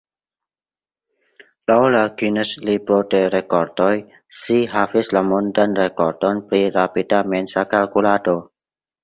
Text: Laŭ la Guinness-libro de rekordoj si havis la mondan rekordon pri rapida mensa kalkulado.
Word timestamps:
Laŭ 1.71 1.75
la 1.95 1.99
Guinness-libro 2.21 2.97
de 3.11 3.19
rekordoj 3.35 3.91
si 4.39 4.59
havis 4.73 5.13
la 5.19 5.23
mondan 5.29 5.77
rekordon 5.83 6.43
pri 6.49 6.63
rapida 6.81 7.23
mensa 7.37 7.69
kalkulado. 7.77 8.37